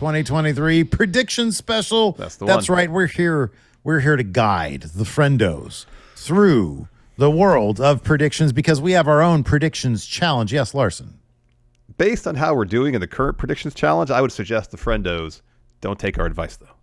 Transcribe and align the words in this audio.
2023 0.00 0.82
prediction 0.84 1.52
special. 1.52 2.12
That's 2.12 2.36
the 2.36 2.46
That's 2.46 2.70
one. 2.70 2.78
right. 2.78 2.90
We're 2.90 3.06
here. 3.06 3.52
We're 3.84 4.00
here 4.00 4.16
to 4.16 4.22
guide 4.22 4.84
the 4.94 5.04
friendos 5.04 5.84
through 6.16 6.88
the 7.18 7.30
world 7.30 7.82
of 7.82 8.02
predictions 8.02 8.54
because 8.54 8.80
we 8.80 8.92
have 8.92 9.06
our 9.06 9.20
own 9.20 9.44
predictions 9.44 10.06
challenge. 10.06 10.54
Yes, 10.54 10.72
Larson. 10.72 11.18
Based 11.98 12.26
on 12.26 12.36
how 12.36 12.54
we're 12.54 12.64
doing 12.64 12.94
in 12.94 13.02
the 13.02 13.06
current 13.06 13.36
predictions 13.36 13.74
challenge, 13.74 14.10
I 14.10 14.22
would 14.22 14.32
suggest 14.32 14.70
the 14.70 14.78
friendos 14.78 15.42
don't 15.82 15.98
take 15.98 16.18
our 16.18 16.24
advice 16.24 16.56
though. 16.56 16.76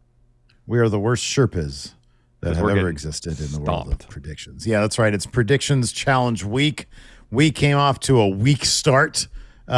We 0.67 0.77
are 0.77 0.87
the 0.87 0.99
worst 0.99 1.23
Sherpas 1.23 1.93
that 2.41 2.55
have 2.55 2.69
ever 2.69 2.87
existed 2.87 3.39
in 3.39 3.51
the 3.51 3.59
world 3.59 3.91
of 3.91 4.09
predictions. 4.09 4.67
Yeah, 4.67 4.81
that's 4.81 4.99
right. 4.99 5.11
It's 5.11 5.25
predictions 5.25 5.91
challenge 5.91 6.43
week. 6.43 6.85
We 7.31 7.49
came 7.49 7.77
off 7.77 7.99
to 8.01 8.19
a 8.19 8.27
weak 8.27 8.63
start 8.63 9.27
uh, 9.67 9.71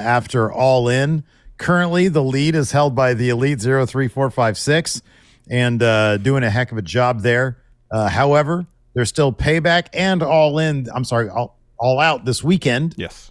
after 0.00 0.52
all 0.52 0.88
in. 0.88 1.24
Currently, 1.56 2.08
the 2.08 2.22
lead 2.22 2.54
is 2.54 2.72
held 2.72 2.94
by 2.94 3.14
the 3.14 3.28
Elite 3.30 3.60
03456 3.60 5.02
and 5.48 5.82
uh, 5.82 6.16
doing 6.18 6.42
a 6.42 6.50
heck 6.50 6.72
of 6.72 6.78
a 6.78 6.82
job 6.82 7.20
there. 7.22 7.58
Uh, 7.90 8.08
however, 8.08 8.66
there's 8.94 9.08
still 9.08 9.32
payback 9.32 9.86
and 9.92 10.22
all 10.22 10.58
in. 10.58 10.88
I'm 10.92 11.04
sorry, 11.04 11.28
all, 11.28 11.58
all 11.78 12.00
out 12.00 12.24
this 12.24 12.42
weekend 12.42 12.94
Yes. 12.96 13.30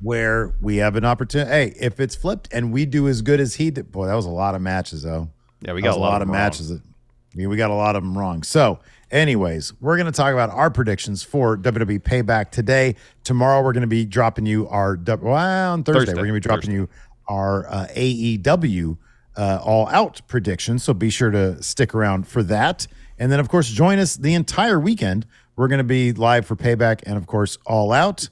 where 0.00 0.54
we 0.60 0.76
have 0.78 0.96
an 0.96 1.04
opportunity. 1.04 1.50
Hey, 1.50 1.74
if 1.78 2.00
it's 2.00 2.14
flipped 2.16 2.48
and 2.52 2.72
we 2.72 2.86
do 2.86 3.08
as 3.08 3.20
good 3.22 3.40
as 3.40 3.56
he 3.56 3.70
did, 3.70 3.92
boy, 3.92 4.06
that 4.06 4.14
was 4.14 4.26
a 4.26 4.30
lot 4.30 4.54
of 4.54 4.62
matches, 4.62 5.02
though. 5.02 5.28
Yeah, 5.60 5.74
we 5.74 5.82
got 5.82 5.96
a 5.96 6.00
lot, 6.00 6.22
of 6.22 6.28
of 6.28 6.32
matches. 6.32 6.70
That, 6.70 6.80
I 6.80 7.36
mean, 7.36 7.48
we 7.50 7.56
got 7.56 7.70
a 7.70 7.74
lot 7.74 7.94
of 7.96 8.02
them 8.02 8.16
wrong. 8.16 8.42
So, 8.42 8.78
anyways, 9.10 9.74
we're 9.80 9.96
going 9.96 10.06
to 10.06 10.12
talk 10.12 10.32
about 10.32 10.50
our 10.50 10.70
predictions 10.70 11.22
for 11.22 11.58
WWE 11.58 12.00
Payback 12.00 12.50
today. 12.50 12.96
Tomorrow, 13.24 13.62
we're 13.62 13.74
going 13.74 13.82
to 13.82 13.86
be 13.86 14.06
dropping 14.06 14.46
you 14.46 14.66
our 14.68 14.98
well 15.06 15.34
on 15.36 15.84
Thursday. 15.84 16.00
Thursday. 16.00 16.12
We're 16.14 16.26
going 16.26 16.28
to 16.28 16.34
be 16.34 16.40
dropping 16.40 16.60
Thursday. 16.70 16.74
you 16.74 16.88
our 17.30 17.66
uh, 17.68 17.86
AEW 17.94 18.98
uh, 19.36 19.60
All 19.64 19.86
Out 19.88 20.20
prediction. 20.26 20.78
So 20.78 20.92
be 20.92 21.08
sure 21.08 21.30
to 21.30 21.62
stick 21.62 21.94
around 21.94 22.26
for 22.26 22.42
that. 22.42 22.86
And 23.18 23.30
then, 23.30 23.40
of 23.40 23.48
course, 23.48 23.68
join 23.68 23.98
us 23.98 24.16
the 24.16 24.34
entire 24.34 24.80
weekend. 24.80 25.26
We're 25.56 25.68
going 25.68 25.78
to 25.78 25.84
be 25.84 26.12
live 26.12 26.46
for 26.46 26.56
Payback 26.56 27.02
and, 27.04 27.16
of 27.16 27.26
course, 27.26 27.56
All 27.66 27.92
Out. 27.92 28.28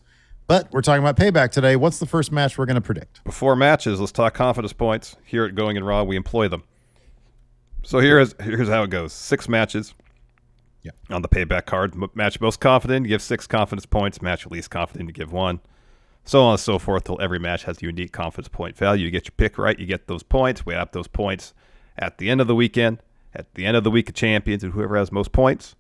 But 0.47 0.73
we're 0.73 0.81
talking 0.83 1.03
about 1.05 1.17
Payback 1.17 1.51
today. 1.51 1.77
What's 1.77 1.99
the 1.99 2.07
first 2.07 2.33
match 2.33 2.57
we're 2.57 2.67
going 2.67 2.77
to 2.77 2.81
predict? 2.81 3.23
Before 3.23 3.55
matches, 3.55 4.01
let's 4.01 4.13
talk 4.13 4.33
confidence 4.33 4.73
points. 4.73 5.15
Here 5.25 5.45
at 5.45 5.55
Going 5.55 5.77
in 5.77 5.85
Raw, 5.85 6.05
we 6.05 6.17
employ 6.17 6.49
them. 6.49 6.65
So 7.83 8.01
here's 8.01 8.35
here's 8.41 8.69
how 8.69 8.83
it 8.83 8.91
goes: 8.91 9.13
six 9.13 9.49
matches. 9.49 9.95
Yeah. 10.83 10.93
On 11.11 11.23
the 11.23 11.29
payback 11.29 11.67
card, 11.67 11.95
match 12.15 12.41
most 12.41 12.61
confident, 12.61 13.05
you 13.05 13.11
give 13.11 13.21
six 13.21 13.47
confidence 13.47 13.85
points. 13.85 14.23
Match 14.23 14.47
least 14.47 14.71
confident, 14.71 15.09
you 15.09 15.13
give 15.13 15.33
one. 15.33 15.61
So 16.29 16.43
on 16.43 16.51
and 16.51 16.61
so 16.61 16.79
forth 16.79 17.05
till 17.05 17.19
every 17.23 17.39
match 17.39 17.65
has 17.65 17.79
a 17.79 17.87
unique 17.87 18.13
confidence 18.13 18.49
point 18.49 18.77
value. 18.77 19.07
You 19.07 19.11
get 19.11 19.25
your 19.25 19.33
pick 19.39 19.57
right, 19.57 19.79
you 19.79 19.87
get 19.87 20.09
those 20.09 20.23
points. 20.23 20.67
We 20.67 20.75
add 20.75 20.93
those 20.93 21.09
points 21.09 21.55
at 21.97 22.19
the 22.19 22.29
end 22.29 22.43
of 22.43 22.47
the 22.47 22.55
weekend, 22.55 22.99
at 23.35 23.55
the 23.55 23.65
end 23.65 23.79
of 23.79 23.83
the 23.83 23.91
week 23.91 24.11
of 24.11 24.15
champions, 24.15 24.63
and 24.63 24.75
whoever 24.75 24.99
has 24.99 25.11
most 25.11 25.33
points 25.33 25.75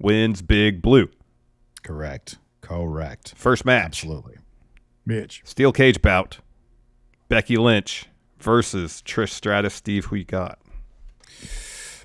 wins 0.00 0.42
big 0.42 0.82
blue. 0.82 1.08
Correct. 1.84 2.38
Correct. 2.60 3.34
First 3.36 3.64
match. 3.64 3.84
Absolutely. 3.84 4.38
Mitch. 5.06 5.42
Steel 5.44 5.70
cage 5.70 6.02
bout. 6.02 6.38
Becky 7.28 7.56
Lynch 7.56 8.06
versus 8.40 9.00
Trish 9.06 9.30
Stratus. 9.30 9.74
Steve, 9.74 10.06
who 10.06 10.16
you 10.16 10.24
got? 10.24 10.58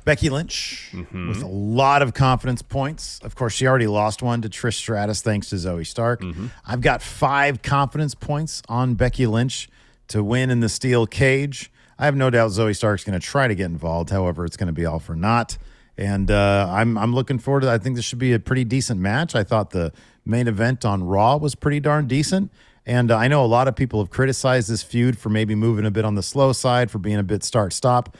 Becky 0.06 0.30
Lynch 0.30 0.90
Mm-hmm. 0.94 1.30
with 1.30 1.42
a 1.42 1.48
lot 1.48 2.02
of 2.02 2.14
confidence 2.14 2.62
points. 2.62 3.20
Of 3.24 3.36
course, 3.36 3.54
she 3.54 3.68
already 3.68 3.88
lost 3.88 4.22
one 4.22 4.42
to 4.42 4.50
Trish 4.50 4.76
Stratus 4.76 5.22
thanks 5.22 5.50
to 5.50 5.56
Zoey 5.56 5.86
Stark. 5.86 6.22
Mm-hmm. 6.22 6.48
I've 6.66 6.82
got 6.82 7.02
five 7.02 7.62
confidence 7.62 8.14
points 8.16 8.62
on 8.70 8.96
Becky 8.96 9.26
Lynch 9.26 9.70
to 10.10 10.24
win 10.24 10.50
in 10.50 10.60
the 10.60 10.70
steel 10.70 11.08
cage. 11.08 11.72
I 11.98 12.06
have 12.06 12.16
no 12.16 12.30
doubt 12.30 12.52
Zoey 12.52 12.76
Stark's 12.76 13.04
going 13.04 13.20
to 13.20 13.26
try 13.26 13.48
to 13.48 13.56
get 13.56 13.66
involved. 13.66 14.10
However, 14.10 14.46
it's 14.46 14.58
going 14.58 14.68
to 14.68 14.74
be 14.74 14.86
all 14.86 15.00
for 15.00 15.16
naught. 15.16 15.58
And 15.98 16.30
uh, 16.32 16.68
I'm 16.72 16.98
I'm 16.98 17.14
looking 17.14 17.38
forward 17.40 17.62
to. 17.62 17.72
I 17.72 17.78
think 17.78 17.96
this 17.96 18.04
should 18.06 18.20
be 18.20 18.34
a 18.34 18.40
pretty 18.40 18.64
decent 18.64 19.00
match. 19.00 19.36
I 19.36 19.44
thought 19.44 19.70
the 19.70 19.94
main 20.26 20.48
event 20.48 20.84
on 20.86 21.04
Raw 21.04 21.38
was 21.38 21.54
pretty 21.56 21.80
darn 21.80 22.08
decent. 22.08 22.52
And 22.86 23.12
uh, 23.12 23.18
I 23.18 23.28
know 23.30 23.46
a 23.46 23.48
lot 23.48 23.68
of 23.70 23.76
people 23.76 24.02
have 24.02 24.10
criticized 24.10 24.70
this 24.70 24.84
feud 24.84 25.18
for 25.18 25.30
maybe 25.30 25.56
moving 25.56 25.86
a 25.86 25.92
bit 25.92 26.04
on 26.04 26.16
the 26.16 26.24
slow 26.24 26.52
side, 26.52 26.90
for 26.92 26.98
being 26.98 27.18
a 27.20 27.24
bit 27.24 27.44
start 27.44 27.72
stop 27.74 28.18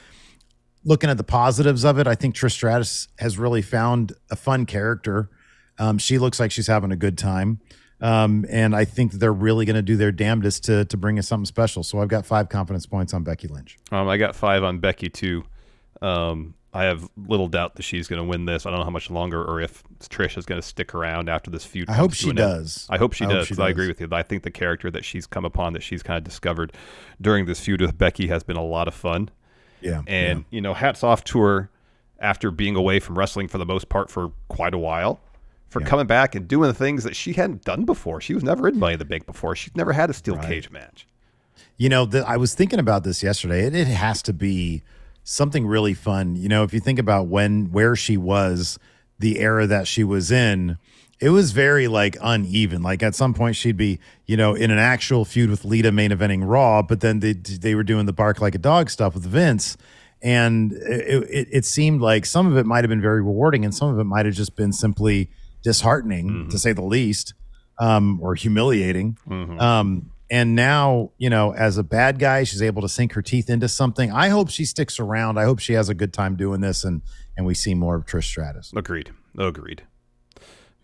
looking 0.86 1.10
at 1.10 1.18
the 1.18 1.24
positives 1.24 1.84
of 1.86 1.98
it, 2.00 2.08
I 2.08 2.16
think 2.16 2.36
Trish 2.36 2.52
Stratus 2.52 3.08
has 3.20 3.38
really 3.38 3.62
found 3.62 4.14
a 4.30 4.36
fun 4.36 4.66
character. 4.66 5.30
Um, 5.80 5.98
she 5.98 6.18
looks 6.18 6.40
like 6.40 6.52
she's 6.52 6.68
having 6.68 6.92
a 6.92 6.96
good 6.96 7.18
time. 7.18 7.60
Um, 8.02 8.46
and 8.50 8.76
I 8.76 8.84
think 8.84 9.14
they're 9.14 9.32
really 9.32 9.66
going 9.66 9.78
to 9.78 9.82
do 9.82 9.96
their 9.96 10.12
damnedest 10.12 10.66
to, 10.66 10.84
to 10.86 10.98
bring 10.98 11.18
us 11.20 11.28
something 11.28 11.46
special. 11.46 11.84
So 11.84 12.00
I've 12.00 12.10
got 12.10 12.26
five 12.26 12.50
confidence 12.50 12.86
points 12.86 13.14
on 13.14 13.24
Becky 13.24 13.48
Lynch. 13.48 13.78
Um, 13.92 14.10
I 14.10 14.18
got 14.18 14.36
five 14.36 14.62
on 14.64 14.80
Becky 14.80 15.10
too. 15.10 15.46
Um, 16.02 16.56
I 16.74 16.84
have 16.86 17.08
little 17.28 17.48
doubt 17.48 17.76
that 17.76 17.84
she's 17.84 18.08
going 18.08 18.22
to 18.22 18.28
win 18.28 18.46
this. 18.46 18.66
I 18.66 18.72
don't 18.72 18.80
know 18.80 18.84
how 18.84 18.90
much 18.92 19.10
longer 19.10 19.42
or 19.42 19.62
if 19.62 19.84
Trish 20.00 20.38
is 20.38 20.46
going 20.46 20.60
to 20.60 20.68
stick 20.68 20.94
around 20.94 21.30
after 21.30 21.50
this 21.50 21.64
feud. 21.64 21.88
I 21.90 21.94
hope 21.94 22.14
she 22.14 22.34
does. 22.34 22.88
I 22.90 22.98
hope 22.98 23.14
she 23.14 23.24
I 23.24 23.28
hope 23.28 23.38
does. 23.38 23.48
she 23.48 23.54
'cause 23.54 23.60
I 23.60 23.70
agree 23.70 23.88
with 23.88 24.02
you. 24.02 24.10
I 24.12 24.24
think 24.24 24.44
the 24.44 24.52
character 24.52 24.90
that 24.92 25.06
she's 25.06 25.26
come 25.28 25.46
upon, 25.46 25.74
that 25.74 25.84
she's 25.84 26.04
kind 26.04 26.18
of 26.18 26.24
discovered 26.24 26.74
during 27.22 27.46
this 27.46 27.60
feud 27.60 27.80
with 27.80 27.98
Becky, 27.98 28.28
has 28.28 28.44
been 28.44 28.58
a 28.58 28.66
lot 28.66 28.88
of 28.90 28.94
fun. 28.96 29.30
Yeah. 29.84 30.02
And 30.08 30.46
you 30.50 30.62
know, 30.62 30.74
hats 30.74 31.04
off 31.04 31.24
to 31.26 31.40
her 31.40 31.70
after 32.20 32.52
being 32.52 32.76
away 32.76 33.00
from 33.00 33.18
wrestling 33.18 33.48
for 33.48 33.58
the 33.58 33.66
most 33.66 33.90
part 33.90 34.10
for 34.10 34.32
quite 34.48 34.74
a 34.74 34.78
while, 34.78 35.20
for 35.70 35.82
Yeah. 35.82 35.88
coming 35.88 36.08
back 36.08 36.36
and 36.36 36.48
doing 36.48 36.68
the 36.70 36.74
things 36.74 37.04
that 37.04 37.16
she 37.16 37.34
hadn't 37.34 37.64
done 37.66 37.84
before. 37.86 38.22
She 38.22 38.34
was 38.34 38.44
never 38.44 38.68
in 38.68 38.80
Money 38.80 38.94
in 38.94 39.00
the 39.00 39.06
Bank 39.06 39.26
before. 39.26 39.56
She's 39.56 39.76
never 39.76 39.92
had 39.94 40.10
a 40.10 40.14
steel 40.14 40.36
Right. 40.38 40.48
cage 40.48 40.70
match. 40.72 41.06
You 41.78 41.90
know, 41.90 42.06
the, 42.06 42.26
I 42.28 42.38
was 42.38 42.54
thinking 42.56 42.80
about 42.80 43.04
this 43.04 43.24
yesterday. 43.24 43.66
It, 43.66 43.76
it 43.76 43.88
has 43.88 44.22
to 44.24 44.34
be 44.34 44.84
something 45.24 45.66
really 45.66 45.94
fun. 45.94 46.36
You 46.36 46.48
know, 46.48 46.64
if 46.64 46.74
you 46.74 46.80
think 46.80 47.00
about 47.00 47.28
when 47.28 47.72
where 47.72 47.96
she 47.96 48.16
was, 48.16 48.78
the 49.20 49.40
era 49.40 49.66
that 49.68 49.88
she 49.88 50.04
was 50.04 50.32
in, 50.32 50.78
it 51.24 51.30
was 51.30 51.52
very 51.52 51.88
like 51.88 52.16
uneven. 52.22 52.82
Like 52.84 53.02
at 53.04 53.16
some 53.16 53.34
point 53.34 53.56
she'd 53.56 53.78
be, 53.78 54.00
you 54.26 54.38
know, 54.38 54.54
in 54.56 54.70
an 54.72 54.78
actual 54.78 55.24
feud 55.26 55.50
with 55.50 55.64
Lita 55.66 55.92
main 55.92 56.12
eventing 56.12 56.42
Raw, 56.48 56.82
but 56.82 57.00
then 57.00 57.20
they 57.20 57.34
they 57.34 57.76
were 57.76 57.84
doing 57.84 58.06
the 58.06 58.14
bark 58.14 58.42
like 58.42 58.56
a 58.56 58.60
dog 58.72 58.90
stuff 58.90 59.14
with 59.16 59.26
Vince. 59.26 59.78
And 60.22 60.72
it, 60.72 61.24
it, 61.40 61.48
it 61.52 61.66
seemed 61.66 62.02
like 62.02 62.26
some 62.26 62.48
of 62.48 62.56
it 62.58 62.66
might 62.66 62.84
have 62.84 62.90
been 62.90 63.02
very 63.02 63.22
rewarding, 63.22 63.66
and 63.66 63.76
some 63.76 63.90
of 63.90 64.00
it 64.00 64.06
might 64.06 64.26
have 64.26 64.36
just 64.36 64.56
been 64.56 64.72
simply 64.72 65.30
disheartening, 65.64 66.50
to 66.50 66.58
say 66.60 66.72
the 66.74 66.82
least, 66.84 67.34
um, 67.80 68.20
or 68.22 68.36
humiliating. 68.36 69.18
Um, 69.30 70.12
And 70.32 70.56
now, 70.56 71.12
you 71.18 71.30
know, 71.30 71.54
as 71.54 71.78
a 71.78 71.84
bad 71.84 72.18
guy, 72.20 72.44
she's 72.44 72.62
able 72.62 72.82
to 72.82 72.90
sink 72.90 73.14
her 73.14 73.22
teeth 73.22 73.50
into 73.50 73.68
something. 73.68 74.12
I 74.12 74.30
hope 74.30 74.50
she 74.50 74.66
sticks 74.66 75.00
around. 75.00 75.38
I 75.38 75.44
hope 75.44 75.60
she 75.60 75.74
has 75.74 75.90
a 75.90 75.94
good 75.94 76.12
time 76.14 76.36
doing 76.36 76.62
this 76.62 76.84
and 76.84 77.02
and 77.38 77.46
we 77.46 77.54
see 77.54 77.74
more 77.76 77.96
of 77.96 78.06
Trish 78.06 78.26
Stratus. 78.26 78.72
Agreed. 78.76 79.12
Agreed. 79.38 79.84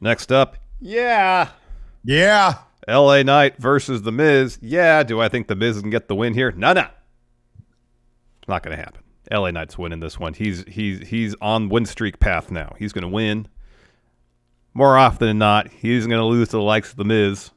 Next 0.02 0.32
up, 0.32 0.58
yeah. 0.80 1.50
Yeah. 2.04 2.60
LA 2.88 3.24
Knight 3.24 3.58
versus 3.58 4.02
The 4.02 4.12
Miz. 4.12 4.58
Yeah, 4.62 5.04
do 5.04 5.20
I 5.22 5.30
think 5.30 5.48
The 5.48 5.56
Miz 5.56 5.80
can 5.80 5.90
get 5.90 6.08
the 6.08 6.16
win 6.16 6.34
here? 6.34 6.52
No, 6.52 6.74
no. 6.74 6.88
Not 8.48 8.64
going 8.64 8.76
to 8.76 8.84
happen. 8.84 9.04
LA 9.32 9.52
Knight's 9.52 9.78
winning 9.78 10.00
this 10.00 10.18
one. 10.18 10.34
He's 10.34 10.64
he's 10.68 11.08
he's 11.08 11.36
on 11.40 11.70
win 11.70 11.86
streak 11.86 12.20
path 12.20 12.50
now. 12.50 12.74
He's 12.80 12.94
going 12.94 13.04
to 13.04 13.08
win. 13.10 13.48
More 14.74 14.98
often 14.98 15.28
than 15.28 15.38
not, 15.38 15.68
he's 15.68 16.08
going 16.08 16.20
to 16.20 16.26
lose 16.26 16.50
to 16.50 16.58
the 16.58 16.64
likes 16.64 16.92
of 16.92 16.98
The 16.98 17.06
Miz. 17.06 17.52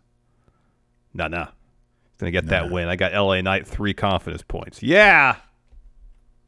No, 1.15 1.29
no. 1.29 1.45
He's 1.45 2.21
going 2.21 2.33
to 2.33 2.41
get 2.41 2.49
that 2.49 2.71
win. 2.71 2.89
I 2.89 2.97
got 2.97 3.13
LA 3.15 3.41
Knight 3.41 3.67
three 3.67 3.95
confidence 3.95 4.43
points. 4.43 4.83
Yeah. 4.83 5.37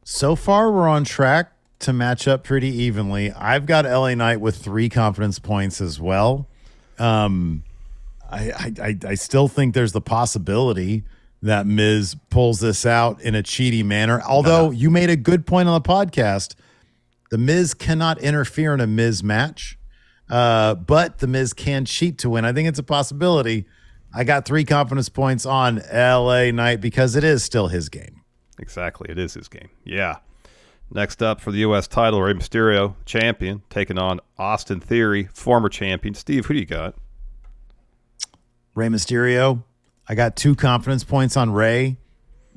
So 0.03 0.35
far, 0.35 0.71
we're 0.71 0.87
on 0.87 1.05
track 1.05 1.54
to 1.85 1.93
match 1.93 2.27
up 2.27 2.43
pretty 2.43 2.69
evenly. 2.69 3.31
I've 3.31 3.65
got 3.65 3.85
LA 3.85 4.13
Knight 4.15 4.41
with 4.41 4.57
three 4.57 4.89
confidence 4.89 5.39
points 5.39 5.81
as 5.81 5.99
well. 5.99 6.47
Um, 6.99 7.63
I, 8.29 8.51
I, 8.51 8.73
I, 8.81 8.97
I 9.09 9.15
still 9.15 9.47
think 9.47 9.73
there's 9.73 9.91
the 9.91 10.01
possibility 10.01 11.03
that 11.41 11.67
Miz 11.67 12.15
pulls 12.29 12.59
this 12.59 12.85
out 12.85 13.21
in 13.21 13.35
a 13.35 13.43
cheaty 13.43 13.83
manner. 13.83 14.21
Although 14.21 14.71
you 14.71 14.89
made 14.89 15.09
a 15.09 15.15
good 15.15 15.45
point 15.45 15.69
on 15.69 15.81
the 15.81 15.87
podcast, 15.87 16.55
the 17.29 17.37
Miz 17.37 17.73
cannot 17.73 18.19
interfere 18.19 18.73
in 18.73 18.81
a 18.81 18.87
Miz 18.87 19.23
match, 19.23 19.77
uh, 20.29 20.75
but 20.75 21.19
the 21.19 21.27
Miz 21.27 21.53
can 21.53 21.85
cheat 21.85 22.17
to 22.19 22.29
win. 22.31 22.45
I 22.45 22.53
think 22.53 22.67
it's 22.67 22.79
a 22.79 22.83
possibility. 22.83 23.65
I 24.13 24.23
got 24.23 24.45
three 24.45 24.63
confidence 24.63 25.09
points 25.09 25.45
on 25.45 25.81
LA 25.93 26.51
Knight 26.51 26.81
because 26.81 27.15
it 27.15 27.23
is 27.23 27.43
still 27.43 27.67
his 27.67 27.89
game. 27.89 28.21
Exactly. 28.57 29.09
It 29.09 29.19
is 29.19 29.33
his 29.33 29.47
game. 29.47 29.69
Yeah. 29.83 30.17
Next 30.91 31.21
up 31.23 31.41
for 31.41 31.51
the 31.51 31.59
U.S. 31.59 31.87
title, 31.87 32.21
Rey 32.21 32.33
Mysterio, 32.33 32.95
champion, 33.05 33.63
taking 33.69 33.97
on 33.97 34.19
Austin 34.37 34.79
Theory, 34.79 35.27
former 35.33 35.67
champion. 35.67 36.13
Steve, 36.13 36.45
who 36.45 36.53
do 36.53 36.59
you 36.59 36.65
got? 36.65 36.95
Rey 38.75 38.87
Mysterio. 38.87 39.63
I 40.07 40.15
got 40.15 40.35
two 40.35 40.55
confidence 40.55 41.03
points 41.03 41.35
on 41.35 41.51
Rey. 41.51 41.97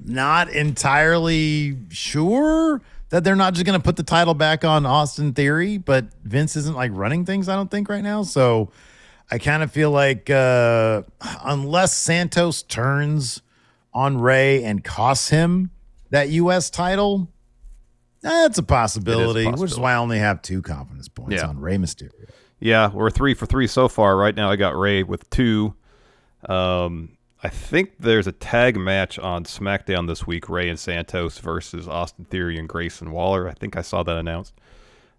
Not 0.04 0.50
entirely 0.50 1.76
sure 1.88 2.82
that 3.08 3.24
they're 3.24 3.36
not 3.36 3.54
just 3.54 3.64
going 3.64 3.78
to 3.78 3.82
put 3.82 3.96
the 3.96 4.02
title 4.02 4.34
back 4.34 4.64
on 4.64 4.84
Austin 4.84 5.32
Theory, 5.32 5.78
but 5.78 6.06
Vince 6.24 6.56
isn't 6.56 6.76
like 6.76 6.90
running 6.94 7.24
things, 7.24 7.48
I 7.48 7.56
don't 7.56 7.70
think, 7.70 7.88
right 7.88 8.04
now. 8.04 8.22
So 8.22 8.70
I 9.30 9.38
kind 9.38 9.62
of 9.62 9.72
feel 9.72 9.90
like 9.90 10.28
uh, 10.28 11.02
unless 11.42 11.96
Santos 11.96 12.62
turns 12.62 13.42
on 13.94 14.18
Rey 14.20 14.62
and 14.62 14.84
costs 14.84 15.30
him 15.30 15.70
that 16.10 16.28
U.S. 16.30 16.70
title, 16.70 17.28
that's 18.20 18.58
a 18.58 18.62
possibility, 18.62 19.44
possibility. 19.44 19.60
which 19.62 19.70
is 19.72 19.78
why 19.78 19.92
I 19.92 19.96
only 19.96 20.18
have 20.18 20.42
two 20.42 20.62
confidence 20.62 21.08
points 21.08 21.34
Yeah. 21.36 21.48
on 21.48 21.58
Rey 21.60 21.76
Mysterio. 21.76 22.10
Yeah, 22.60 22.90
we're 22.92 23.10
three 23.10 23.34
for 23.34 23.46
three 23.46 23.66
so 23.68 23.86
far. 23.88 24.16
Right 24.16 24.34
now, 24.34 24.50
I 24.50 24.56
got 24.56 24.76
Rey 24.76 25.02
with 25.04 25.28
two. 25.30 25.74
Um, 26.48 27.16
I 27.42 27.48
think 27.48 27.92
there's 28.00 28.26
a 28.26 28.32
tag 28.32 28.76
match 28.76 29.18
on 29.18 29.44
SmackDown 29.44 30.08
this 30.08 30.26
week: 30.26 30.48
Rey 30.48 30.68
and 30.68 30.78
Santos 30.78 31.38
versus 31.38 31.86
Austin 31.86 32.24
Theory 32.24 32.58
and 32.58 32.68
Grayson 32.68 33.10
Waller. 33.12 33.48
I 33.48 33.52
think 33.54 33.76
I 33.76 33.82
saw 33.82 34.02
that 34.02 34.16
announced. 34.16 34.54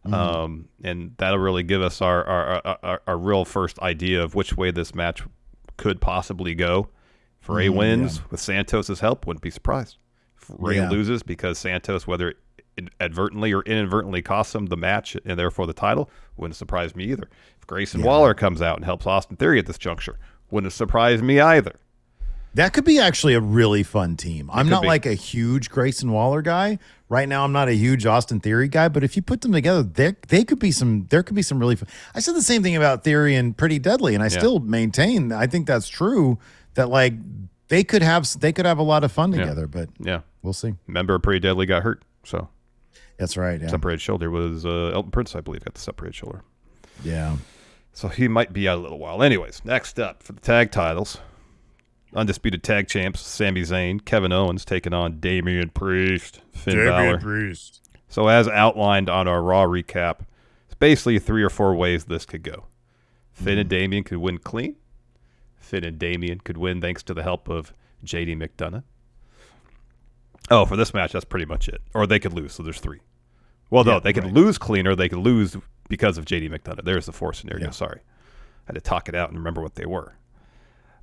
Um, 0.06 0.70
and 0.84 1.14
that'll 1.18 1.40
really 1.40 1.64
give 1.64 1.82
us 1.82 2.02
our 2.02 2.26
our, 2.26 2.62
our 2.66 2.78
our 2.84 3.02
our 3.08 3.18
real 3.18 3.46
first 3.46 3.80
idea 3.80 4.24
of 4.24 4.34
which 4.34 4.56
way 4.58 4.72
this 4.72 4.96
match 4.96 5.24
could 5.78 6.02
possibly 6.02 6.56
go. 6.56 6.90
If 7.42 7.50
Rey 7.50 7.70
wins 7.70 8.22
with 8.32 8.40
Santos's 8.40 9.00
help, 9.02 9.26
wouldn't 9.28 9.42
be 9.44 9.50
surprised. 9.50 9.98
If 10.42 10.50
Rey 10.58 10.76
Yeah. 10.78 10.90
loses 10.90 11.22
because 11.24 11.58
Santos, 11.58 12.06
whether 12.08 12.34
advertently 13.00 13.54
or 13.54 13.62
inadvertently 13.64 14.22
costs 14.22 14.56
him 14.56 14.68
the 14.68 14.78
match 14.78 15.18
and 15.26 15.38
therefore 15.38 15.68
the 15.68 15.74
title, 15.74 16.10
wouldn't 16.38 16.56
surprise 16.56 16.96
me 16.96 17.06
either. 17.06 17.30
If 17.60 17.68
Grayson 17.68 18.02
Waller 18.02 18.34
comes 18.34 18.62
out 18.62 18.78
and 18.78 18.86
helps 18.86 19.06
Austin 19.06 19.36
Theory 19.38 19.60
at 19.60 19.66
this 19.66 19.78
juncture, 19.78 20.18
wouldn't 20.52 20.74
surprise 20.74 21.22
me 21.22 21.40
either. 21.40 21.76
That 22.56 22.74
could 22.74 22.84
be 22.84 23.00
actually 23.00 23.36
a 23.36 23.40
really 23.40 23.84
fun 23.84 24.18
team. 24.18 24.50
I'm 24.52 24.70
not 24.70 24.82
be. 24.82 24.88
like 24.88 25.06
a 25.06 25.14
huge 25.14 25.70
Grayson 25.70 26.12
Waller 26.12 26.42
guy. 26.42 26.80
Right 27.08 27.30
now, 27.30 27.44
I'm 27.44 27.52
not 27.52 27.68
a 27.68 27.74
huge 27.76 28.06
Austin 28.08 28.40
Theory 28.40 28.68
guy, 28.68 28.88
but 28.88 29.04
if 29.04 29.16
you 29.16 29.22
put 29.22 29.42
them 29.42 29.52
together, 29.52 29.84
they 29.84 30.16
they 30.28 30.44
could 30.44 30.60
be 30.60 30.72
some. 30.72 31.06
There 31.10 31.22
could 31.22 31.36
be 31.36 31.42
some 31.44 31.60
really. 31.60 31.76
Fun. 31.76 31.88
I 32.16 32.20
said 32.20 32.36
the 32.36 32.42
same 32.42 32.64
thing 32.64 32.76
about 32.76 33.04
Theory 33.04 33.36
and 33.36 33.56
Pretty 33.56 33.78
Deadly, 33.78 34.16
and 34.16 34.24
I 34.24 34.30
still 34.30 34.60
maintain. 34.60 35.32
I 35.32 35.46
think 35.46 35.68
that's 35.68 35.88
true. 35.88 36.40
That 36.74 36.90
like 36.90 37.14
they 37.68 37.84
could 37.84 38.02
have 38.02 38.28
they 38.40 38.52
could 38.52 38.66
have 38.66 38.80
a 38.80 38.84
lot 38.84 39.04
of 39.04 39.12
fun 39.12 39.32
together, 39.32 39.68
but 39.68 39.90
Yeah. 40.00 40.22
we'll 40.42 40.54
see. 40.54 40.74
Remember, 40.88 41.18
Pretty 41.20 41.40
Deadly 41.40 41.66
got 41.68 41.84
hurt, 41.84 42.04
so 42.24 42.50
That's 43.20 43.38
right. 43.38 43.62
Yeah. 43.62 43.68
separated 43.68 44.02
shoulder 44.02 44.32
was 44.32 44.66
uh, 44.66 44.92
Elton 44.94 45.12
Prince, 45.12 45.36
I 45.36 45.42
believe, 45.42 45.64
got 45.64 45.76
the 45.76 45.82
separated 45.82 46.16
shoulder. 46.16 46.42
yeah. 47.04 47.38
So 47.92 48.08
he 48.08 48.28
might 48.30 48.54
be 48.54 48.68
out 48.68 48.78
a 48.78 48.82
little 48.82 49.00
while. 49.00 49.22
Anyways, 49.22 49.62
next 49.66 50.00
up 50.00 50.24
for 50.24 50.32
the 50.32 50.40
tag 50.40 50.72
titles. 50.72 51.18
Undisputed 52.16 52.64
tag 52.64 52.88
champs 52.88 53.20
Sami 53.20 53.62
Zayn, 53.62 54.04
Kevin 54.04 54.32
Owens 54.32 54.64
taking 54.64 54.94
on 54.94 55.20
Damian 55.20 55.70
Priest, 55.70 56.42
Finn 56.54 56.78
Balor. 56.78 57.20
Priest. 57.20 57.82
So 58.08 58.28
as 58.30 58.48
outlined 58.48 59.10
on 59.10 59.28
our 59.28 59.42
Raw 59.44 59.66
recap, 59.66 60.22
it's 60.66 60.76
basically 60.76 61.20
three 61.20 61.44
or 61.44 61.50
four 61.50 61.76
ways 61.76 62.06
this 62.06 62.26
could 62.26 62.42
go. 62.42 62.66
Finn 63.34 63.58
and 63.58 63.70
Damian 63.70 64.04
could 64.06 64.18
win 64.20 64.38
clean. 64.38 64.76
Finn 65.58 65.84
and 65.84 66.00
Damian 66.00 66.40
could 66.40 66.58
win 66.58 66.80
thanks 66.82 67.04
to 67.04 67.14
the 67.14 67.24
help 67.24 67.50
of 67.50 67.74
JD 68.06 68.38
McDonagh. 68.42 68.84
Oh, 70.50 70.66
for 70.66 70.76
this 70.78 70.94
match, 70.94 71.12
that's 71.12 71.26
pretty 71.26 71.46
much 71.46 71.68
it. 71.68 71.82
Or 71.94 72.08
they 72.08 72.20
could 72.20 72.34
lose, 72.34 72.54
so 72.54 72.64
there's 72.64 72.80
three. 72.80 73.00
Well, 73.70 73.84
no, 73.84 73.94
Yeah, 73.94 74.00
they 74.00 74.14
could 74.14 74.24
right. 74.26 74.34
lose 74.34 74.58
clean 74.58 74.88
or 74.88 74.96
they 74.96 75.10
could 75.10 75.20
lose 75.20 75.56
because 75.88 76.18
of 76.18 76.26
JD 76.26 76.50
McDonagh. 76.50 76.84
There's 76.84 77.06
the 77.06 77.12
four 77.14 77.34
scenario. 77.34 77.66
Yeah. 77.66 77.72
Sorry. 77.72 78.00
I 78.02 78.64
had 78.68 78.76
to 78.76 78.82
talk 78.82 79.10
it 79.10 79.16
out 79.16 79.30
and 79.30 79.38
remember 79.38 79.62
what 79.62 79.76
they 79.76 79.86
were. 79.86 80.16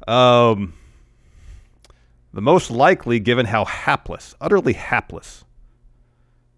Um, 0.07 0.75
the 2.33 2.41
most 2.43 2.71
likely, 2.71 3.19
given 3.19 3.47
how 3.47 3.65
hapless, 3.65 4.35
utterly 4.41 4.75
hapless, 4.75 5.45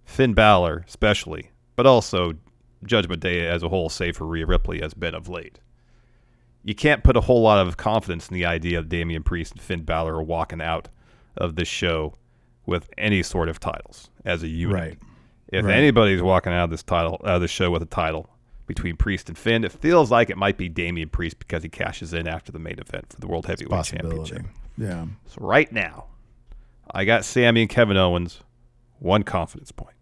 Finn 0.05 0.35
Balor, 0.35 0.85
especially, 0.87 1.51
but 1.77 1.87
also 1.87 2.35
Judgment 2.85 3.21
Day 3.21 3.47
as 3.47 3.63
a 3.63 3.69
whole, 3.69 3.89
save 3.89 4.17
for 4.17 4.27
Rhea 4.27 4.47
Ripley, 4.47 4.81
has 4.81 4.95
been 4.95 5.15
of 5.15 5.29
late. 5.29 5.61
You 6.65 6.75
can't 6.75 7.05
put 7.05 7.17
a 7.17 7.21
whole 7.23 7.43
lot 7.43 7.65
of 7.67 7.77
confidence 7.77 8.29
in 8.29 8.35
the 8.35 8.45
idea 8.45 8.79
of 8.79 8.89
Damian 8.89 9.23
Priest 9.23 9.53
and 9.53 9.61
Finn 9.61 9.85
Balor 9.85 10.21
walking 10.23 10.61
out 10.61 10.89
of 11.37 11.55
this 11.57 11.69
show 11.69 12.15
with 12.67 12.91
any 12.99 13.23
sort 13.23 13.49
of 13.49 13.61
titles 13.61 14.11
as 14.25 14.43
a 14.43 14.49
unit. 14.49 14.75
Right. 14.75 14.99
If 15.51 15.65
Right. 15.65 15.77
anybody's 15.77 16.23
walking 16.23 16.53
out 16.53 16.65
of 16.65 16.71
this 16.71 16.83
title, 16.83 17.21
out 17.25 17.37
of 17.37 17.41
this 17.41 17.51
show 17.51 17.71
with 17.71 17.83
a 17.83 17.87
title 17.87 18.29
between 18.67 18.97
Priest 18.97 19.29
and 19.29 19.39
Finn, 19.39 19.65
it 19.65 19.73
feels 19.73 20.11
like 20.11 20.29
it 20.31 20.37
might 20.37 20.59
be 20.59 20.69
Damian 20.69 21.09
Priest 21.09 21.39
because 21.39 21.63
he 21.63 21.69
cashes 21.69 22.13
in 22.13 22.29
after 22.29 22.53
the 22.53 22.59
main 22.59 22.79
event 22.79 23.13
for 23.15 23.21
the 23.21 23.27
World 23.27 23.47
Heavyweight 23.47 23.85
Championship. 23.85 24.43
Yeah. 24.77 25.07
So 25.27 25.37
right 25.41 25.73
now, 25.73 26.05
I 26.91 27.05
got 27.05 27.25
Sami 27.25 27.63
and 27.63 27.71
Kevin 27.71 27.97
Owens, 27.97 28.41
one 28.99 29.23
confidence 29.23 29.73
point. 29.73 29.97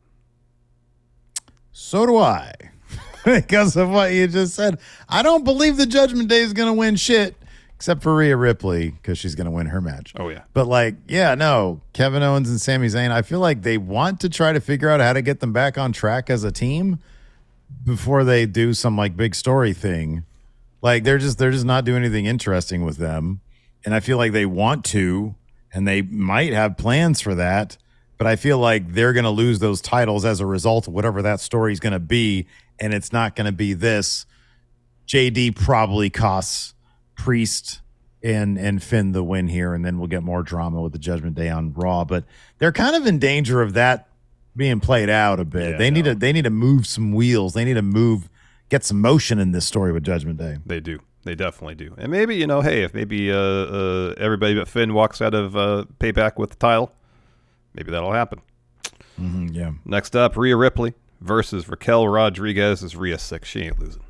So 1.72 2.06
do 2.06 2.18
I. 2.18 2.52
because 3.24 3.76
of 3.76 3.90
what 3.90 4.12
you 4.12 4.26
just 4.28 4.54
said. 4.54 4.78
I 5.08 5.22
don't 5.22 5.44
believe 5.44 5.76
the 5.76 5.86
Judgment 5.86 6.28
Day 6.28 6.40
is 6.40 6.52
going 6.52 6.68
to 6.68 6.72
win 6.72 6.96
shit, 6.96 7.36
except 7.76 8.02
for 8.02 8.16
Rhea 8.16 8.36
Ripley, 8.36 8.90
because 8.90 9.18
she's 9.18 9.34
going 9.34 9.44
to 9.44 9.50
win 9.50 9.66
her 9.66 9.80
match. 9.80 10.12
Oh 10.18 10.28
yeah, 10.30 10.42
But 10.54 10.66
like, 10.66 10.96
yeah, 11.06 11.34
no, 11.34 11.82
Kevin 11.92 12.22
Owens 12.22 12.48
and 12.48 12.60
Sami 12.60 12.88
Zayn, 12.88 13.10
I 13.10 13.22
feel 13.22 13.38
like 13.38 13.62
they 13.62 13.78
want 13.78 14.20
to 14.20 14.28
try 14.28 14.52
to 14.52 14.60
figure 14.60 14.88
out 14.88 15.00
how 15.00 15.12
to 15.12 15.22
get 15.22 15.40
them 15.40 15.52
back 15.52 15.76
on 15.76 15.92
track 15.92 16.30
as 16.30 16.42
a 16.42 16.50
team 16.50 16.98
before 17.84 18.24
they 18.24 18.46
do 18.46 18.72
some 18.72 18.96
like 18.96 19.16
big 19.16 19.34
story 19.34 19.74
thing. 19.74 20.24
Like 20.80 21.04
they're 21.04 21.18
just 21.18 21.38
they're 21.38 21.50
just 21.50 21.64
not 21.64 21.84
doing 21.84 22.02
anything 22.02 22.26
interesting 22.26 22.84
with 22.84 22.96
them. 22.96 23.40
And 23.84 23.94
I 23.94 24.00
feel 24.00 24.16
like 24.16 24.32
they 24.32 24.46
want 24.46 24.84
to 24.86 25.34
and 25.72 25.86
they 25.86 26.02
might 26.02 26.52
have 26.52 26.76
plans 26.76 27.20
for 27.20 27.34
that, 27.34 27.76
but 28.18 28.26
I 28.26 28.36
feel 28.36 28.58
like 28.58 28.92
they're 28.92 29.12
going 29.12 29.24
to 29.24 29.30
lose 29.30 29.58
those 29.58 29.80
titles 29.80 30.24
as 30.24 30.40
a 30.40 30.46
result 30.46 30.88
of 30.88 30.94
whatever 30.94 31.22
that 31.22 31.40
story 31.40 31.72
is 31.72 31.80
going 31.80 31.92
to 31.92 32.00
be 32.00 32.46
and 32.78 32.94
it's 32.94 33.12
not 33.12 33.36
going 33.36 33.46
to 33.46 33.52
be 33.52 33.74
this 33.74 34.26
JD 35.06 35.56
probably 35.56 36.08
costs 36.10 36.74
Priest 37.16 37.80
and 38.22 38.58
and 38.58 38.82
Finn 38.82 39.12
the 39.12 39.22
win 39.24 39.48
here, 39.48 39.74
and 39.74 39.84
then 39.84 39.98
we'll 39.98 40.08
get 40.08 40.22
more 40.22 40.42
drama 40.42 40.80
with 40.80 40.92
the 40.92 40.98
Judgment 40.98 41.34
Day 41.34 41.48
on 41.48 41.72
Raw. 41.72 42.04
But 42.04 42.24
they're 42.58 42.72
kind 42.72 42.94
of 42.96 43.06
in 43.06 43.18
danger 43.18 43.60
of 43.62 43.74
that 43.74 44.08
being 44.56 44.80
played 44.80 45.10
out 45.10 45.38
a 45.40 45.44
bit. 45.44 45.72
Yeah, 45.72 45.76
they 45.78 45.86
I 45.88 45.90
need 45.90 46.04
to 46.06 46.14
they 46.14 46.32
need 46.32 46.44
to 46.44 46.50
move 46.50 46.86
some 46.86 47.12
wheels. 47.12 47.54
They 47.54 47.64
need 47.64 47.74
to 47.74 47.82
move, 47.82 48.28
get 48.68 48.84
some 48.84 49.00
motion 49.00 49.38
in 49.38 49.52
this 49.52 49.66
story 49.66 49.92
with 49.92 50.04
Judgment 50.04 50.38
Day. 50.38 50.58
they 50.64 50.80
do. 50.80 51.00
They 51.24 51.34
definitely 51.34 51.74
do. 51.74 51.92
And 51.98 52.12
maybe 52.12 52.36
you 52.36 52.46
know, 52.46 52.60
hey, 52.60 52.82
if 52.84 52.94
maybe 52.94 53.32
uh, 53.32 53.36
uh, 53.36 54.14
everybody 54.16 54.54
but 54.54 54.68
Finn 54.68 54.94
walks 54.94 55.20
out 55.20 55.34
of 55.34 55.56
uh, 55.56 55.84
Payback 55.98 56.36
with 56.38 56.50
the 56.50 56.56
title, 56.56 56.92
maybe 57.74 57.90
that'll 57.90 58.12
happen. 58.12 58.40
Mhm, 59.20 59.54
yeah, 59.54 59.72
Next 59.84 60.14
up, 60.14 60.36
Rhea 60.36 60.56
Ripley 60.56 60.94
versus 61.20 61.68
Raquel 61.68 62.06
Rodriguez. 62.06 62.82
Is 62.82 62.94
Rhea 62.94 63.18
six? 63.18 63.48
She 63.48 63.62
ain't 63.62 63.78
losing. 63.78 64.02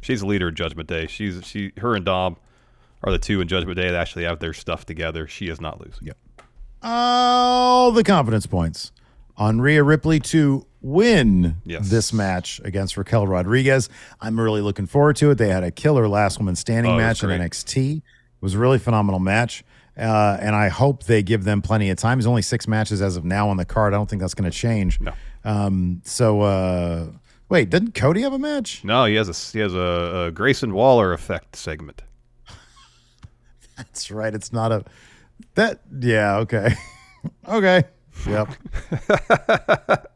She's 0.00 0.22
a 0.22 0.26
leader 0.26 0.48
of 0.48 0.54
Judgment 0.54 0.88
Day. 0.88 1.06
She's 1.08 1.44
she 1.44 1.72
her 1.78 1.94
and 1.96 2.04
Dom 2.04 2.36
are 3.02 3.12
the 3.12 3.18
two 3.18 3.40
in 3.40 3.48
Judgment 3.48 3.76
Day 3.76 3.86
that 3.90 3.94
actually 3.94 4.24
have 4.24 4.38
their 4.40 4.52
stuff 4.52 4.84
together. 4.86 5.26
She 5.26 5.48
is 5.48 5.60
not 5.60 5.80
losing. 5.80 6.06
Yep. 6.08 6.16
All 6.82 7.92
the 7.92 8.02
confidence 8.04 8.46
points 8.46 8.92
on 9.36 9.60
Rhea 9.60 9.82
Ripley 9.82 10.18
to 10.20 10.66
win 10.82 11.56
Yes. 11.64 11.90
this 11.90 12.12
match 12.12 12.60
against 12.64 12.96
Raquel 12.96 13.26
Rodriguez. 13.26 13.88
I'm 14.20 14.40
really 14.40 14.60
looking 14.62 14.86
forward 14.86 15.16
to 15.16 15.30
it. 15.30 15.38
They 15.38 15.48
had 15.48 15.62
a 15.62 15.70
killer 15.70 16.08
last 16.08 16.38
woman 16.38 16.56
standing 16.56 16.92
Oh, 16.92 16.96
match 16.96 17.22
in. 17.22 17.30
NXT. 17.30 17.96
It 17.98 18.02
was 18.40 18.54
a 18.54 18.58
really 18.58 18.78
phenomenal 18.78 19.20
match. 19.20 19.62
Uh, 19.98 20.38
and 20.40 20.56
I 20.56 20.68
hope 20.68 21.04
they 21.04 21.22
give 21.22 21.44
them 21.44 21.60
plenty 21.60 21.90
of 21.90 21.98
time. 21.98 22.18
There's 22.18 22.26
only 22.26 22.42
six 22.42 22.66
matches 22.66 23.02
as 23.02 23.16
of 23.16 23.24
now 23.24 23.48
on 23.50 23.56
the 23.58 23.66
card. 23.66 23.92
I 23.92 23.98
don't 23.98 24.08
think 24.08 24.20
that's 24.20 24.34
going 24.34 24.50
to 24.50 24.56
change. 24.56 24.98
No. 25.00 25.12
Um, 25.44 26.00
so, 26.04 26.40
uh, 26.40 27.06
wait, 27.50 27.68
didn't 27.68 27.94
Cody 27.94 28.22
have 28.22 28.32
a 28.32 28.38
match? 28.38 28.82
No, 28.84 29.04
he 29.04 29.16
has 29.16 29.28
a 29.28 29.52
he 29.52 29.58
has 29.60 29.74
a, 29.74 30.26
a 30.28 30.30
Grayson 30.30 30.72
Waller 30.72 31.12
effect 31.12 31.56
segment. 31.56 32.02
That's 33.88 34.10
right. 34.10 34.34
It's 34.34 34.52
not 34.52 34.72
a 34.72 34.84
that. 35.54 35.80
Yeah. 36.00 36.36
Okay. 36.38 36.74
okay. 37.48 37.84
Yep. 38.26 38.48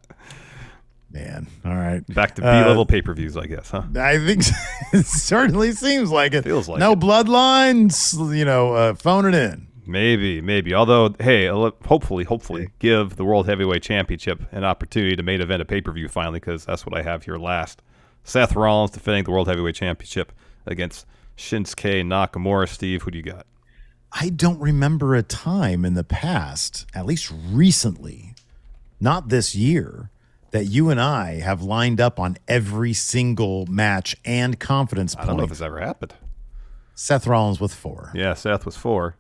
Man. 1.11 1.47
All 1.65 1.75
right. 1.75 2.05
Back 2.09 2.35
to 2.37 2.43
B 2.43 2.49
Uh, 2.49 2.67
level 2.67 2.85
pay 2.87 3.01
per 3.01 3.15
views, 3.15 3.37
I 3.37 3.47
guess, 3.47 3.71
huh? 3.71 3.85
I 3.97 4.19
think 4.19 4.43
it 4.93 5.07
certainly 5.07 5.71
seems 5.73 6.11
like 6.11 6.35
it. 6.35 6.43
Feels 6.43 6.69
like 6.69 6.81
no 6.81 6.93
it. 6.93 6.99
bloodlines. 7.01 8.37
You 8.37 8.45
know, 8.45 8.75
uh, 8.75 8.95
phone 8.95 9.25
it 9.27 9.35
in. 9.35 9.69
Maybe, 9.87 10.41
maybe. 10.41 10.75
Although, 10.75 11.15
hey, 11.21 11.47
hopefully, 11.47 12.25
hopefully, 12.25 12.71
give 12.79 13.17
the 13.17 13.25
World 13.25 13.47
Heavyweight 13.47 13.83
Championship 13.83 14.43
an 14.51 14.65
opportunity 14.65 15.15
to 15.15 15.23
main 15.23 15.41
event 15.41 15.63
a 15.63 15.65
pay 15.65 15.81
per 15.81 15.93
view 15.93 16.09
finally, 16.09 16.41
because 16.41 16.65
that's 16.65 16.85
what 16.85 16.97
I 16.99 17.03
have 17.03 17.25
here 17.25 17.37
last. 17.37 17.81
Seth 18.25 18.57
Rollins 18.57 18.91
defending 18.91 19.25
the 19.25 19.31
World 19.31 19.47
Heavyweight 19.47 19.75
Championship 19.77 20.33
against 20.67 21.07
Shinsuke 21.37 22.03
Nakamura. 22.03 22.69
Steve, 22.69 23.03
who 23.03 23.11
do 23.11 23.19
you 23.19 23.23
got? 23.25 23.47
I 24.17 24.29
don't 24.29 24.61
remember 24.61 25.17
a 25.17 25.23
time 25.25 25.85
in 25.85 25.95
the 25.95 26.05
past, 26.05 26.87
at 26.95 27.05
least 27.05 27.33
recently, 27.51 28.35
not 29.01 29.29
this 29.29 29.57
year, 29.57 30.11
that 30.53 30.67
you 30.67 30.89
and 30.89 31.01
I 31.01 31.41
have 31.41 31.63
lined 31.63 32.01
up 32.01 32.21
on 32.21 32.37
every 32.47 32.93
single 32.93 33.67
match 33.67 34.17
and 34.25 34.59
confidence 34.61 35.17
I 35.17 35.25
don't 35.25 35.37
know 35.37 35.43
if 35.43 35.49
point. 35.49 35.53
it's 35.53 35.61
ever 35.61 35.81
happened. 35.81 36.15
Seth 36.95 37.27
Rollins 37.27 37.61
with 37.61 37.75
four. 37.75 38.13
Yeah, 38.15 38.35
Seth 38.35 38.65
was 38.65 38.77
four. 38.77 39.17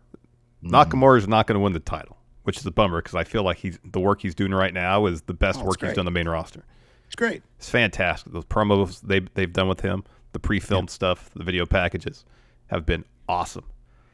Hmm. 0.63 0.73
Nakamura 0.73 1.19
is 1.19 1.27
not 1.27 1.49
going 1.49 1.57
to 1.57 1.61
win 1.61 1.73
the 1.73 1.81
title, 1.81 2.17
which 2.45 2.57
is 2.59 2.65
a 2.65 2.71
bummer 2.71 3.03
because 3.03 3.17
I 3.17 3.25
feel 3.25 3.43
like 3.43 3.59
he's 3.59 3.81
the 3.85 3.99
work 3.99 4.23
he's 4.23 4.37
doing 4.37 4.55
right 4.55 4.73
now 4.73 5.07
is 5.07 5.23
the 5.23 5.35
best 5.35 5.59
Oh, 5.59 5.63
it's 5.63 5.69
work 5.71 5.81
he's 5.81 5.91
done 5.91 6.01
on 6.01 6.05
the 6.05 6.13
main 6.13 6.29
roster. 6.29 6.65
It's 7.07 7.17
great. 7.17 7.43
It's 7.59 7.69
fantastic. 7.69 8.33
Those 8.33 8.45
promos 8.45 9.01
they 9.01 9.21
they've 9.35 9.53
done 9.53 9.67
with 9.67 9.81
him, 9.81 10.05
the 10.33 10.39
pre-filmed 10.39 10.89
stuff, 10.89 11.31
the 11.35 11.43
video 11.43 11.67
packages 11.67 12.25
have 12.69 12.87
been 12.87 13.05
awesome. 13.29 13.65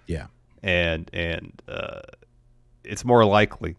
Yeah. 0.07 0.29
And 0.63 1.09
and 1.13 1.63
uh, 1.69 2.01
it's 2.85 3.05
more 3.05 3.25
likely 3.25 3.77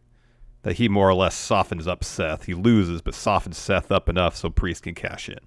that 0.64 0.74
he 0.78 0.88
more 0.90 1.10
or 1.10 1.14
less 1.14 1.36
softens 1.36 1.88
up 1.88 2.04
Seth. 2.04 2.46
He 2.46 2.54
loses, 2.54 3.02
but 3.02 3.14
softens 3.16 3.58
Seth 3.58 3.92
up 3.92 4.08
enough 4.10 4.36
so 4.36 4.50
Priest 4.50 4.84
can 4.84 4.94
cash 4.96 5.28
in, 5.30 5.40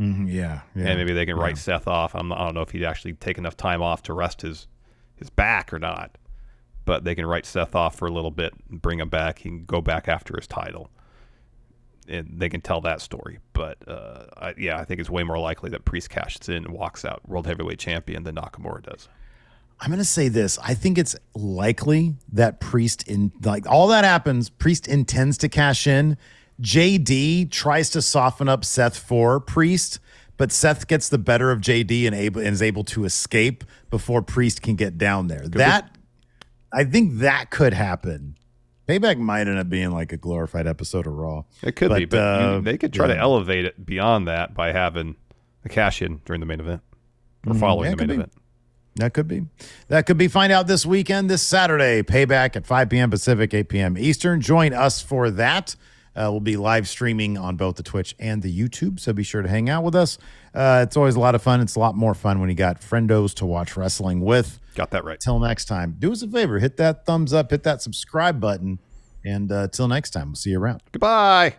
Mhm, 0.00 0.26
yeah. 0.32 0.60
Yeah. 0.74 0.86
and 0.88 0.98
maybe 0.98 1.12
they 1.12 1.26
can 1.26 1.36
Yeah. 1.36 1.42
write 1.42 1.58
Seth 1.58 1.86
off. 1.86 2.14
I'm, 2.14 2.32
I 2.32 2.38
don't 2.46 2.54
know 2.54 2.62
if 2.62 2.70
he'd 2.70 2.84
actually 2.84 3.12
take 3.14 3.36
enough 3.38 3.56
time 3.56 3.82
off 3.82 4.02
to 4.04 4.12
rest 4.12 4.42
his 4.42 4.66
his 5.16 5.28
back 5.30 5.72
or 5.72 5.78
not, 5.78 6.16
but 6.84 7.04
they 7.04 7.14
can 7.14 7.26
write 7.26 7.44
Seth 7.44 7.74
off 7.74 7.96
for 7.96 8.06
a 8.06 8.10
little 8.12 8.30
bit 8.30 8.52
and 8.70 8.80
bring 8.80 9.00
him 9.00 9.08
back. 9.08 9.38
He 9.40 9.48
can 9.48 9.64
go 9.64 9.80
back 9.82 10.06
after 10.08 10.36
his 10.36 10.46
title, 10.46 10.90
and 12.08 12.38
they 12.40 12.48
can 12.48 12.60
tell 12.60 12.80
that 12.82 13.00
story. 13.00 13.38
But 13.52 13.78
uh, 13.88 14.26
I, 14.36 14.54
yeah, 14.56 14.78
I 14.78 14.84
think 14.84 15.00
it's 15.00 15.10
way 15.10 15.24
more 15.24 15.38
likely 15.38 15.70
that 15.70 15.84
Priest 15.84 16.08
cashes 16.10 16.48
in 16.48 16.64
and 16.64 16.70
walks 16.70 17.04
out 17.04 17.28
World 17.28 17.46
Heavyweight 17.46 17.78
Champion 17.78 18.22
than 18.22 18.36
Nakamura 18.36 18.82
does. 18.82 19.08
I'm 19.80 19.88
going 19.90 19.98
to 19.98 20.04
say 20.04 20.28
this. 20.28 20.58
I 20.62 20.74
think 20.74 20.98
it's 20.98 21.14
likely 21.34 22.16
that 22.32 22.60
Priest 22.60 23.06
in 23.08 23.30
like 23.42 23.66
all 23.68 23.88
that 23.88 24.04
happens. 24.04 24.50
Priest 24.50 24.88
intends 24.88 25.38
to 25.38 25.48
cash 25.48 25.86
in. 25.86 26.16
JD 26.60 27.50
tries 27.52 27.88
to 27.90 28.02
soften 28.02 28.48
up 28.48 28.64
Seth 28.64 28.98
for 28.98 29.38
Priest, 29.38 30.00
but 30.36 30.50
Seth 30.50 30.88
gets 30.88 31.08
the 31.08 31.18
better 31.18 31.52
of 31.52 31.60
JD 31.60 32.06
and 32.06 32.14
able 32.16 32.40
and 32.40 32.50
is 32.50 32.62
able 32.62 32.82
to 32.84 33.04
escape 33.04 33.62
before 33.90 34.20
Priest 34.22 34.62
can 34.62 34.74
get 34.74 34.98
down 34.98 35.28
there. 35.28 35.46
that 35.48 35.96
I 36.72 36.84
think 36.84 37.18
that 37.20 37.50
could 37.50 37.72
happen. 37.72 38.36
Payback 38.88 39.18
might 39.18 39.42
end 39.42 39.58
up 39.58 39.68
being 39.68 39.90
like 39.92 40.12
a 40.12 40.16
glorified 40.16 40.66
episode 40.66 41.06
of 41.06 41.12
Raw. 41.14 41.44
It 41.62 41.76
could 41.76 41.94
be, 41.94 42.04
But, 42.06 42.10
but 42.10 42.40
you- 42.40 42.46
uh, 42.48 42.60
they 42.60 42.76
could 42.78 42.92
try 42.92 43.06
to 43.06 43.16
elevate 43.16 43.64
it 43.64 43.86
beyond 43.86 44.26
that 44.28 44.54
by 44.54 44.72
having 44.72 45.14
a 45.64 45.68
cash 45.68 46.02
in 46.02 46.20
during 46.24 46.40
the 46.40 46.46
main 46.46 46.58
event 46.60 46.80
or 47.46 47.52
Mhm. 47.54 47.60
following 47.60 47.90
Yeah, 47.90 47.96
the 47.96 48.06
main 48.06 48.16
event. 48.16 48.32
That 48.98 49.14
could 49.14 49.28
be. 49.28 49.46
That 49.88 50.06
could 50.06 50.18
be. 50.18 50.28
Find 50.28 50.52
out 50.52 50.66
this 50.66 50.84
weekend, 50.84 51.30
this 51.30 51.42
Saturday. 51.42 52.02
Payback 52.02 52.56
at 52.56 52.66
5 52.66 52.90
p.m. 52.90 53.10
Pacific, 53.10 53.54
8 53.54 53.68
p.m. 53.68 53.98
Eastern. 53.98 54.40
Join 54.40 54.72
us 54.72 55.00
for 55.00 55.30
that. 55.30 55.76
Uh, 56.16 56.28
we'll 56.32 56.40
be 56.40 56.56
live 56.56 56.88
streaming 56.88 57.38
on 57.38 57.54
both 57.56 57.76
the 57.76 57.82
Twitch 57.84 58.16
and 58.18 58.42
the 58.42 58.52
YouTube, 58.52 58.98
so 58.98 59.12
be 59.12 59.22
sure 59.22 59.40
to 59.40 59.48
hang 59.48 59.70
out 59.70 59.84
with 59.84 59.94
us. 59.94 60.18
Uh, 60.52 60.84
it's 60.84 60.96
always 60.96 61.14
a 61.14 61.20
lot 61.20 61.36
of 61.36 61.42
fun. 61.42 61.60
It's 61.60 61.76
a 61.76 61.78
lot 61.78 61.94
more 61.94 62.12
fun 62.12 62.40
when 62.40 62.48
you 62.48 62.56
got 62.56 62.80
friendos 62.80 63.34
to 63.34 63.46
watch 63.46 63.76
wrestling 63.76 64.20
with. 64.20 64.58
Got 64.74 64.90
that 64.90 65.04
right. 65.04 65.20
Till 65.20 65.38
next 65.38 65.66
time, 65.66 65.94
do 65.96 66.10
us 66.10 66.22
a 66.22 66.28
favor, 66.28 66.58
hit 66.58 66.76
that 66.78 67.06
thumbs 67.06 67.32
up, 67.32 67.52
hit 67.52 67.62
that 67.62 67.82
subscribe 67.82 68.40
button, 68.40 68.80
and 69.24 69.52
uh, 69.52 69.68
till 69.68 69.86
next 69.86 70.10
time, 70.10 70.30
we'll 70.30 70.34
see 70.36 70.50
you 70.50 70.58
around. 70.58 70.82
Goodbye. 70.90 71.58